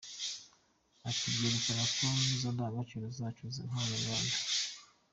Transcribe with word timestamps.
Ati 1.07 1.25
“Byerekana 1.33 1.83
za 2.41 2.49
ndangagaciro 2.53 3.05
zacu 3.17 3.41
nk’Abanyarwanda”. 3.69 4.35